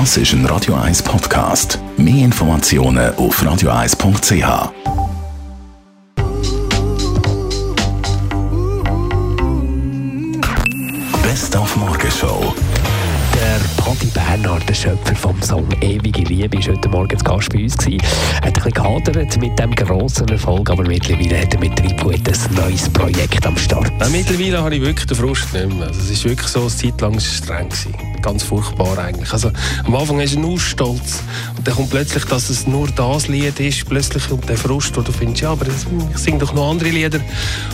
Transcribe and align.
Das 0.00 0.16
ist 0.16 0.32
ein 0.32 0.44
Radio 0.46 0.74
1 0.74 1.04
Podcast. 1.04 1.78
Mehr 1.96 2.24
Informationen 2.24 3.14
auf 3.14 3.40
radio1.ch. 3.40 4.72
Best 11.22 11.56
auf 11.56 11.76
Morgenshow. 11.76 12.52
Der 13.34 13.60
Patti 13.76 14.06
Bernhard, 14.06 14.68
der 14.68 14.74
Schöpfer 14.74 15.14
vom 15.14 15.40
Song 15.40 15.68
Ewige 15.80 16.22
Liebe, 16.22 16.58
ist 16.58 16.66
heute 16.66 16.88
Morgen 16.88 17.16
zu 17.16 17.24
Gast 17.24 17.50
bei 17.50 17.62
uns 17.62 17.78
gewesen. 17.78 18.00
Er 18.00 18.36
hat 18.38 18.44
ein 18.46 18.52
bisschen 18.52 18.72
gehadert 18.72 19.40
mit 19.40 19.56
dem 19.56 19.72
grossen 19.76 20.26
Erfolg, 20.26 20.70
aber 20.70 20.82
mittlerweile 20.82 21.40
hat 21.40 21.54
er 21.54 21.60
mit 21.60 21.76
Tribut 21.76 22.14
ein 22.14 22.54
neues 22.56 22.88
Projekt 22.88 23.46
am 23.46 23.56
Start. 23.56 23.92
Ja, 24.00 24.08
mittlerweile 24.08 24.60
habe 24.60 24.74
ich 24.74 24.82
wirklich 24.82 25.06
den 25.06 25.16
Frust 25.16 25.54
nicht 25.54 25.72
mehr. 25.72 25.86
Also 25.86 26.00
es 26.00 26.10
ist 26.10 26.24
wirklich 26.24 26.48
so, 26.48 26.62
eine 26.62 26.68
Zeit 26.68 27.00
lang 27.00 27.20
streng 27.20 27.68
gewesen. 27.68 27.94
Ganz 28.24 28.42
furchtbar 28.42 28.96
eigentlich. 28.98 29.30
Also 29.34 29.50
am 29.84 29.94
Anfang 29.94 30.18
ist 30.20 30.34
er 30.34 30.40
nur 30.40 30.58
stolz 30.58 31.22
und 31.58 31.66
dann 31.68 31.74
kommt 31.74 31.90
plötzlich, 31.90 32.24
dass 32.24 32.48
es 32.48 32.66
nur 32.66 32.88
das 32.88 33.28
Lied 33.28 33.60
ist, 33.60 33.86
plötzlich 33.86 34.26
kommt 34.30 34.48
der 34.48 34.56
Frust, 34.56 34.96
wo 34.96 35.02
du 35.02 35.12
findest, 35.12 35.42
ja, 35.42 35.50
aber 35.52 35.66
ich 35.66 36.18
singe 36.18 36.38
doch 36.38 36.54
noch 36.54 36.70
andere 36.70 36.88
Lieder. 36.88 37.20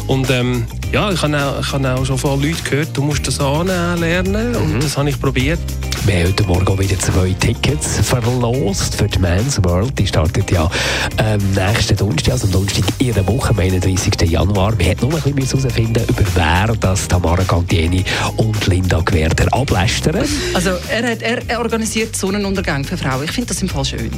Und 0.09 0.29
ähm, 0.31 0.67
ja, 0.93 1.13
ich 1.13 1.23
habe 1.23 1.37
auch, 1.41 1.61
ich 1.61 1.73
habe 1.73 1.95
auch 1.95 2.05
schon 2.05 2.19
von 2.19 2.43
Leuten 2.43 2.65
gehört, 2.65 2.89
du 2.97 3.03
musst 3.03 3.27
das 3.29 3.39
anlernen 3.39 4.57
und 4.57 4.75
Mhm. 4.75 4.81
das 4.81 4.97
habe 4.97 5.09
ich 5.11 5.21
probiert. 5.21 5.61
Wir 6.07 6.15
haben 6.21 6.29
heute 6.29 6.45
Morgen 6.45 6.79
wieder 6.79 6.99
zwei 6.99 7.33
Tickets 7.39 7.99
verlost 8.03 8.95
für 8.97 9.07
die 9.07 9.19
Men's 9.19 9.63
World. 9.63 9.97
Die 9.99 10.07
startet 10.07 10.51
ja 10.51 10.69
ähm, 11.19 11.41
nächsten 11.55 11.95
Donnerstag, 11.97 12.33
also 12.33 12.47
am 12.47 12.53
Donnerstag 12.53 12.85
in 12.99 13.13
einer 13.15 13.27
Woche, 13.29 13.51
am 13.51 13.59
31. 13.59 14.15
Januar. 14.31 14.77
Wir 14.79 14.87
hätten 14.87 15.09
nur 15.09 15.23
ein 15.25 15.35
bisschen 15.35 15.61
herausfinden 15.61 16.03
über 16.09 16.23
wer 16.35 16.75
das 16.81 17.07
Tamara 17.07 17.45
Cantieni 17.45 18.03
und 18.37 18.67
Linda 18.67 19.01
Gwerder 19.05 19.47
ablästern. 19.53 20.25
Also 20.55 20.71
er, 20.91 21.11
hat, 21.11 21.23
er, 21.23 21.39
er 21.49 21.59
organisiert 21.61 22.17
Sonnenuntergang 22.17 22.85
für 22.85 22.97
Frauen. 22.97 23.25
Ich 23.25 23.33
finde 23.33 23.49
das 23.49 23.63
im 23.63 23.69
Fall 23.69 23.85
schön. 23.85 24.11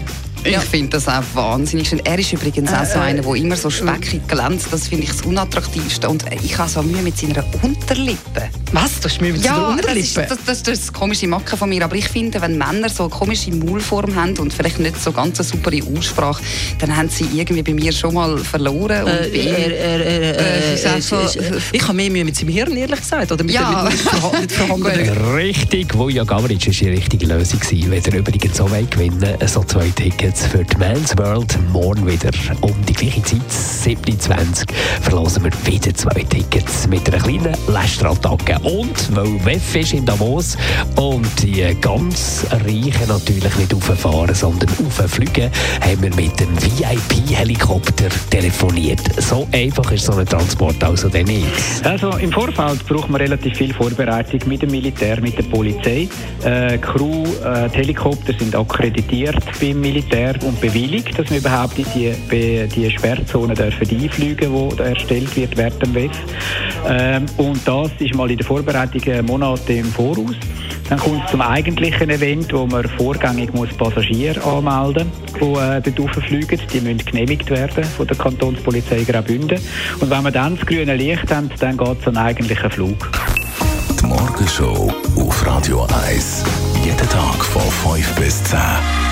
Ich 0.45 0.57
finde 0.59 0.89
das 0.89 1.07
auch 1.07 1.23
wahnsinnig 1.35 1.89
schön. 1.89 2.01
Er 2.05 2.19
ist 2.19 2.33
übrigens 2.33 2.73
auch 2.73 2.85
so 2.85 2.99
Äh, 2.99 3.03
äh, 3.03 3.05
einer, 3.11 3.23
der 3.23 3.35
immer 3.37 3.57
so 3.57 3.71
speckig 3.71 4.27
glänzt. 4.27 4.67
Das 4.73 4.89
finde 4.89 5.05
ich 5.05 5.11
das 5.11 5.23
Unattraktivste. 5.23 6.09
Und 6.09 6.25
ich 6.43 6.59
habe 6.59 6.69
so 6.69 6.83
Mühe 6.83 7.01
mit 7.01 7.17
seiner 7.17 7.45
Unterlippe. 7.63 8.49
Was? 8.73 8.99
Du 8.99 9.09
hast 9.09 9.21
mir 9.21 9.33
mit 9.33 9.45
der 9.45 9.53
Ja, 9.53 9.77
das 9.77 9.95
ist, 9.97 10.17
Unterlippe? 10.17 10.27
das, 10.29 10.39
das, 10.45 10.63
das 10.65 10.75
ist 10.79 10.89
das 10.89 10.93
komische 10.93 11.29
Macke 11.29 11.57
von 11.57 11.69
mir. 11.69 11.85
Aber 11.85 11.95
ich 11.95 12.09
finde, 12.09 12.41
wenn 12.41 12.59
Männer 12.59 12.89
so 12.89 13.05
eine 13.05 13.11
komische 13.11 13.53
Maulform 13.53 14.17
haben 14.17 14.37
und 14.39 14.53
vielleicht 14.53 14.81
nicht 14.81 15.01
so 15.01 15.13
ganz 15.13 15.39
eine 15.39 15.47
super 15.49 15.71
Aussprache, 15.97 16.43
dann 16.81 16.97
haben 16.97 17.09
sie 17.09 17.29
irgendwie 17.33 17.63
bei 17.63 17.75
mir 17.75 17.93
schon 17.93 18.15
mal 18.15 18.37
verloren. 18.39 19.07
Äh, 19.07 19.27
Äh, 19.29 20.75
ist 20.75 20.87
äh, 21.13 21.17
äh, 21.19 21.57
äh, 21.57 21.61
ich 21.73 21.83
habe 21.83 21.95
mehr 21.95 22.11
Mühe 22.11 22.25
mit 22.25 22.35
seinem 22.35 22.49
Hirn, 22.49 22.77
ehrlich 22.77 22.99
gesagt. 23.01 23.31
Oder 23.31 23.45
mit 23.45 23.55
Ja. 23.55 23.85
mit, 23.89 23.93
mit, 24.41 24.81
mit, 24.81 25.07
mit. 25.17 25.35
Richtig, 25.35 25.95
Vuja 26.13 26.25
Gavric 26.25 26.67
war 26.67 26.73
die 26.75 26.89
richtige 26.91 27.25
Lösung. 27.25 27.59
Wenn 27.71 28.03
ihr 28.03 28.15
übrigens 28.15 28.59
so 28.59 28.71
wollt 28.71 28.91
gewinnen 28.91 29.35
so 29.47 29.65
zwei 29.65 29.89
Tickets 29.89 30.47
für 30.47 30.63
die 30.63 30.77
Men's 30.77 31.17
World 31.17 31.59
morgen 31.71 32.07
wieder 32.07 32.31
um 32.61 32.75
die 32.87 32.93
gleiche 32.93 33.23
Zeit, 33.23 33.41
7.20 33.83 34.73
verlosen 35.01 35.43
wir 35.43 35.51
wieder 35.67 35.93
zwei 35.93 36.23
Tickets 36.23 36.87
mit 36.87 37.13
einer 37.13 37.21
kleinen 37.21 37.57
Lästerattacke. 37.67 38.57
Und 38.63 39.17
weil 39.17 39.45
WEF 39.45 39.75
ist 39.75 39.93
in 39.93 40.07
Davos 40.07 40.57
und 40.95 41.43
die 41.43 41.65
ganz 41.81 42.47
Reichen 42.51 43.09
natürlich 43.09 43.57
nicht 43.57 43.75
rauffahren, 43.75 44.37
sondern 44.37 44.69
rauffliegen, 44.69 45.51
haben 45.81 46.03
wir 46.03 46.15
mit 46.15 46.39
dem 46.39 46.51
VIP-Helikopter 46.63 48.09
telefoniert. 48.31 49.01
So 49.21 49.49
einfach 49.51 49.91
ist 49.91 50.07
so 50.07 50.13
ein 50.13 50.27
Transport 50.27 50.83
also 50.85 51.09
dann 51.09 51.25
nicht. 51.25 51.47
Also 51.83 52.11
im 52.19 52.31
Vorfeld 52.31 52.87
braucht 52.87 53.11
man 53.11 53.21
relativ 53.21 53.57
viel 53.57 53.75
Vorbereitung 53.75 54.41
mit 54.47 54.63
dem 54.63 54.71
Militär, 54.71 55.21
mit 55.21 55.37
der 55.37 55.43
Polizei. 55.45 56.09
Äh, 56.45 56.79
Crew, 56.79 57.25
äh, 57.45 57.69
die 57.71 57.79
Helikopter 57.79 58.33
sind 58.39 58.55
akkreditiert 58.55 59.43
beim 59.61 59.81
Militär 59.81 60.35
und 60.45 60.61
bewilligt, 60.61 61.19
dass 61.19 61.29
wir 61.31 61.39
überhaupt 61.39 61.77
in 61.79 61.87
die, 61.95 62.69
die 62.69 62.91
Sperrzone 62.91 63.55
einfliegen, 63.81 64.53
die 64.53 64.77
da 64.77 64.85
erstellt 64.85 65.35
wird 65.37 65.57
während 65.57 65.83
dem 65.83 65.95
WEF. 65.95 66.11
Ähm, 66.89 67.27
und 67.37 67.61
das 67.67 67.91
ist 67.99 68.15
mal 68.15 68.31
in 68.31 68.39
der 68.39 68.47
Vorbereitung 68.47 69.27
Monate 69.27 69.75
im 69.75 69.87
Voraus. 69.87 70.37
Dann 70.89 70.99
kommt 70.99 71.25
es 71.25 71.31
zum 71.31 71.41
eigentlichen 71.41 72.11
Event, 72.11 72.53
wo 72.53 72.67
man 72.67 72.87
vorgängig 72.99 73.55
muss 73.55 73.71
Passagiere 73.71 74.43
anmelden 74.45 75.11
muss, 75.41 75.59
die 75.85 75.91
äh, 75.91 75.95
dort 75.95 76.17
rauffliegen. 76.17 76.61
Die 76.73 76.81
müssen 76.81 76.99
genehmigt 76.99 77.49
werden 77.51 77.85
von 77.85 78.07
der 78.07 78.17
Kantonspolizei 78.17 79.05
Graubünden. 79.05 79.59
Und 80.01 80.11
wenn 80.11 80.23
wir 80.23 80.31
dann 80.31 80.57
das 80.57 80.67
grüne 80.67 80.95
Licht 80.95 81.33
haben, 81.33 81.51
dann 81.61 81.77
geht 81.77 81.99
es 81.99 82.05
den 82.05 82.17
eigentlichen 82.17 82.71
Flug. 82.71 83.11
Die 84.01 84.07
Morgenshow 84.07 84.93
auf 85.17 85.47
Radio 85.47 85.87
1. 86.07 86.45
Jeden 86.85 87.09
Tag 87.09 87.45
von 87.45 87.63
5 87.95 88.15
bis 88.17 88.45
10. 88.45 89.12